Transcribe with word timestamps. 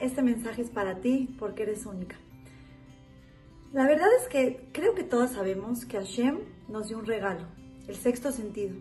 este 0.00 0.22
mensaje 0.22 0.62
es 0.62 0.70
para 0.70 1.00
ti 1.00 1.34
porque 1.38 1.64
eres 1.64 1.86
única. 1.86 2.16
La 3.72 3.86
verdad 3.86 4.08
es 4.20 4.28
que 4.28 4.68
creo 4.72 4.94
que 4.94 5.02
todos 5.02 5.32
sabemos 5.32 5.84
que 5.84 5.98
Hashem 5.98 6.38
nos 6.68 6.88
dio 6.88 6.98
un 6.98 7.06
regalo, 7.06 7.46
el 7.88 7.96
sexto 7.96 8.32
sentido. 8.32 8.74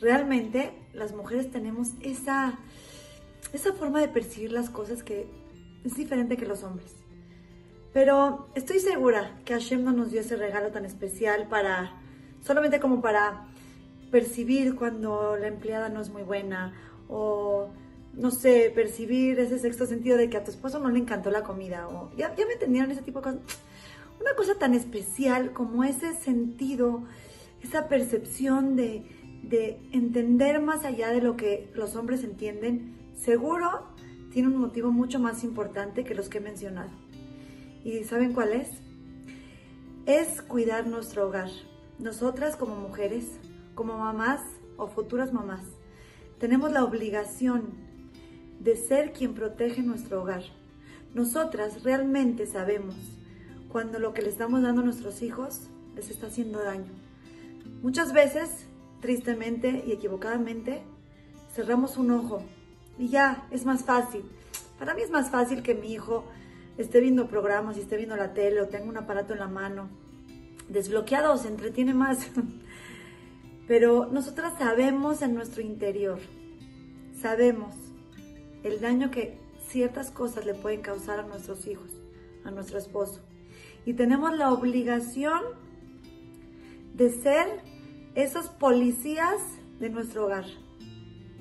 Realmente 0.00 0.72
las 0.92 1.14
mujeres 1.14 1.50
tenemos 1.50 1.88
esa, 2.02 2.58
esa 3.52 3.72
forma 3.72 4.00
de 4.00 4.08
percibir 4.08 4.52
las 4.52 4.70
cosas 4.70 5.02
que 5.02 5.26
es 5.84 5.96
diferente 5.96 6.36
que 6.36 6.46
los 6.46 6.62
hombres. 6.62 6.94
Pero 7.92 8.48
estoy 8.54 8.80
segura 8.80 9.40
que 9.44 9.54
Hashem 9.54 9.82
no 9.82 9.92
nos 9.92 10.12
dio 10.12 10.20
ese 10.20 10.36
regalo 10.36 10.70
tan 10.70 10.84
especial 10.84 11.48
para, 11.48 12.00
solamente 12.42 12.80
como 12.80 13.00
para 13.00 13.48
percibir 14.10 14.76
cuando 14.76 15.36
la 15.36 15.48
empleada 15.48 15.88
no 15.88 16.00
es 16.00 16.10
muy 16.10 16.22
buena 16.22 16.74
o, 17.08 17.68
no 18.18 18.32
sé, 18.32 18.72
percibir 18.74 19.38
ese 19.38 19.58
sexto 19.58 19.86
sentido 19.86 20.16
de 20.16 20.28
que 20.28 20.36
a 20.36 20.44
tu 20.44 20.50
esposo 20.50 20.80
no 20.80 20.90
le 20.90 20.98
encantó 20.98 21.30
la 21.30 21.44
comida 21.44 21.88
o 21.88 22.10
ya, 22.16 22.34
ya 22.34 22.46
me 22.46 22.54
entendieron 22.54 22.90
ese 22.90 23.02
tipo 23.02 23.20
de 23.20 23.24
cosas. 23.24 23.40
Una 24.20 24.34
cosa 24.34 24.56
tan 24.56 24.74
especial 24.74 25.52
como 25.52 25.84
ese 25.84 26.14
sentido, 26.14 27.04
esa 27.62 27.88
percepción 27.88 28.74
de, 28.74 29.04
de 29.44 29.80
entender 29.92 30.60
más 30.60 30.84
allá 30.84 31.10
de 31.10 31.22
lo 31.22 31.36
que 31.36 31.70
los 31.74 31.94
hombres 31.94 32.24
entienden, 32.24 32.96
seguro 33.16 33.86
tiene 34.32 34.48
un 34.48 34.56
motivo 34.56 34.90
mucho 34.90 35.20
más 35.20 35.44
importante 35.44 36.02
que 36.02 36.16
los 36.16 36.28
que 36.28 36.38
he 36.38 36.40
mencionado. 36.40 36.90
¿Y 37.84 38.02
saben 38.02 38.32
cuál 38.32 38.52
es? 38.52 38.68
Es 40.06 40.42
cuidar 40.42 40.88
nuestro 40.88 41.28
hogar. 41.28 41.50
Nosotras 42.00 42.56
como 42.56 42.74
mujeres, 42.74 43.38
como 43.76 43.96
mamás 43.96 44.40
o 44.76 44.88
futuras 44.88 45.32
mamás, 45.32 45.62
tenemos 46.38 46.72
la 46.72 46.84
obligación 46.84 47.87
de 48.60 48.76
ser 48.76 49.12
quien 49.12 49.34
protege 49.34 49.82
nuestro 49.82 50.22
hogar. 50.22 50.42
Nosotras 51.14 51.82
realmente 51.82 52.46
sabemos 52.46 52.94
cuando 53.70 53.98
lo 53.98 54.12
que 54.14 54.22
le 54.22 54.28
estamos 54.28 54.62
dando 54.62 54.82
a 54.82 54.84
nuestros 54.84 55.22
hijos 55.22 55.68
les 55.94 56.10
está 56.10 56.26
haciendo 56.28 56.62
daño. 56.62 56.92
Muchas 57.82 58.12
veces, 58.12 58.66
tristemente 59.00 59.84
y 59.86 59.92
equivocadamente, 59.92 60.82
cerramos 61.54 61.96
un 61.96 62.10
ojo 62.10 62.42
y 62.98 63.08
ya, 63.08 63.46
es 63.50 63.64
más 63.64 63.84
fácil. 63.84 64.22
Para 64.78 64.94
mí 64.94 65.02
es 65.02 65.10
más 65.10 65.30
fácil 65.30 65.62
que 65.62 65.74
mi 65.74 65.92
hijo 65.92 66.24
esté 66.76 67.00
viendo 67.00 67.28
programas 67.28 67.76
y 67.76 67.80
esté 67.80 67.96
viendo 67.96 68.16
la 68.16 68.32
tele 68.34 68.60
o 68.60 68.68
tenga 68.68 68.88
un 68.88 68.96
aparato 68.96 69.32
en 69.32 69.40
la 69.40 69.48
mano. 69.48 69.88
Desbloqueado 70.68 71.36
se 71.36 71.48
entretiene 71.48 71.94
más. 71.94 72.26
Pero 73.68 74.06
nosotras 74.06 74.54
sabemos 74.58 75.20
en 75.22 75.34
nuestro 75.34 75.62
interior, 75.62 76.18
sabemos 77.20 77.74
el 78.62 78.80
daño 78.80 79.10
que 79.10 79.38
ciertas 79.68 80.10
cosas 80.10 80.46
le 80.46 80.54
pueden 80.54 80.80
causar 80.80 81.20
a 81.20 81.26
nuestros 81.26 81.66
hijos, 81.66 81.90
a 82.44 82.50
nuestro 82.50 82.78
esposo. 82.78 83.20
Y 83.84 83.94
tenemos 83.94 84.36
la 84.36 84.52
obligación 84.52 85.42
de 86.94 87.10
ser 87.10 87.46
esos 88.14 88.48
policías 88.48 89.40
de 89.78 89.90
nuestro 89.90 90.26
hogar. 90.26 90.46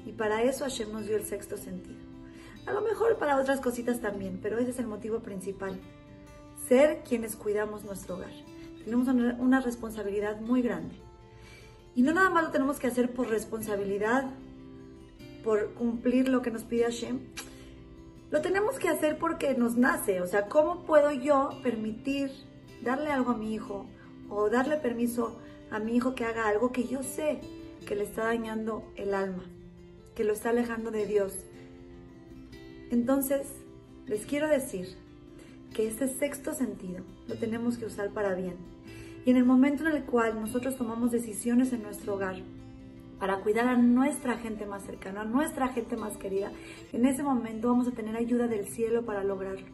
Y 0.06 0.12
para 0.12 0.44
eso 0.44 0.64
Hashem 0.64 0.92
nos 0.92 1.08
dio 1.08 1.18
el 1.18 1.26
sexto 1.26 1.58
sentido. 1.58 1.98
A 2.66 2.72
lo 2.72 2.82
mejor 2.82 3.18
para 3.18 3.38
otras 3.38 3.60
cositas 3.62 4.02
también, 4.02 4.40
pero 4.42 4.60
ese 4.60 4.72
es 4.72 4.80
el 4.80 4.88
motivo 4.88 5.20
principal. 5.20 5.80
Ser 6.68 7.02
quienes 7.08 7.36
cuidamos 7.36 7.84
nuestro 7.84 8.16
hogar. 8.16 8.32
Tenemos 8.84 9.08
una 9.08 9.62
responsabilidad 9.62 10.40
muy 10.40 10.62
grande. 10.62 10.96
Y 11.96 12.04
no 12.04 12.14
nada 12.14 12.30
más 12.30 12.44
lo 12.44 12.52
tenemos 12.52 12.80
que 12.80 12.88
hacer 12.88 13.12
por 13.12 13.28
responsabilidad, 13.28 14.26
por 15.48 15.74
cumplir 15.76 16.28
lo 16.28 16.42
que 16.42 16.52
nos 16.52 16.66
pide 16.66 16.84
Hashem. 16.84 17.20
Lo 18.32 18.42
tenemos 18.42 18.80
que 18.80 18.90
hacer 18.90 19.18
porque 19.18 19.54
nos 19.54 19.78
nace. 19.78 20.20
O 20.20 20.28
sea, 20.28 20.50
¿cómo 20.50 20.84
puedo 20.84 21.14
yo 21.14 21.52
permitir 21.64 22.30
darle 22.84 23.14
algo 23.14 23.32
a 23.32 23.38
mi 23.38 23.54
hijo 23.54 23.86
o 24.30 24.50
darle 24.50 24.76
permiso 24.76 25.40
a 25.72 25.80
mi 25.80 25.96
hijo 25.96 26.16
que 26.16 26.26
haga 26.26 26.50
algo 26.50 26.74
que 26.74 26.86
yo 26.86 27.02
sé 27.02 27.40
que 27.86 27.96
le 27.96 28.04
está 28.04 28.26
dañando 28.26 28.84
el 28.98 29.14
alma? 29.14 29.46
que 30.16 30.26
lo 30.26 30.34
está 30.34 30.50
alejando 30.50 30.92
de 30.92 31.06
Dios. 31.06 31.32
Entonces, 32.92 33.48
les 34.06 34.26
quiero 34.26 34.50
decir 34.50 34.98
que 35.74 35.88
este 35.88 36.10
sexto 36.10 36.54
sentido 36.56 37.06
lo 37.30 37.36
tenemos 37.36 37.78
que 37.78 37.86
usar 37.86 38.10
para 38.10 38.34
bien. 38.34 38.56
Y 39.26 39.30
en 39.30 39.38
el 39.38 39.46
momento 39.46 39.88
en 39.88 39.96
el 39.96 40.04
cual 40.04 40.42
nosotros 40.42 40.76
tomamos 40.76 41.12
decisiones 41.12 41.72
en 41.72 41.84
nuestro 41.84 42.16
hogar 42.16 42.38
para 43.20 43.40
cuidar 43.40 43.68
a 43.68 43.78
nuestra 43.78 44.38
gente 44.38 44.66
más 44.66 44.84
cercana, 44.84 45.22
a 45.22 45.26
nuestra 45.26 45.70
gente 45.70 45.98
más 45.98 46.18
querida, 46.18 46.52
en 46.94 47.06
ese 47.06 47.24
momento 47.24 47.70
vamos 47.70 47.88
a 47.88 47.92
tener 47.92 48.16
ayuda 48.16 48.48
del 48.48 48.68
cielo 48.68 49.06
para 49.06 49.24
lograrlo, 49.24 49.68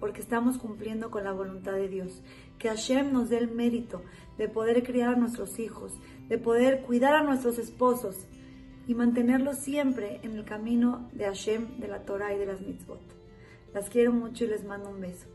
porque 0.00 0.20
estamos 0.20 0.58
cumpliendo 0.58 1.10
con 1.10 1.24
la 1.24 1.32
voluntad 1.32 1.72
de 1.72 1.88
Dios. 1.88 2.22
Que 2.58 2.68
Hashem 2.68 3.12
nos 3.12 3.30
dé 3.30 3.38
el 3.38 3.50
mérito 3.50 4.02
de 4.38 4.48
poder 4.48 4.82
criar 4.82 5.14
a 5.14 5.18
nuestros 5.18 5.58
hijos, 5.58 5.92
de 6.28 6.38
poder 6.38 6.82
cuidar 6.82 7.14
a 7.14 7.24
nuestros 7.24 7.58
esposos, 7.58 8.26
y 8.86 8.94
mantenerlos 8.94 9.58
siempre 9.58 10.20
en 10.22 10.36
el 10.36 10.44
camino 10.44 11.08
de 11.12 11.24
Hashem, 11.24 11.80
de 11.80 11.88
la 11.88 12.04
Torah 12.04 12.34
y 12.34 12.38
de 12.38 12.46
las 12.46 12.60
mitzvot. 12.60 13.00
Las 13.72 13.88
quiero 13.88 14.12
mucho 14.12 14.44
y 14.44 14.48
les 14.48 14.64
mando 14.64 14.90
un 14.90 15.00
beso. 15.00 15.26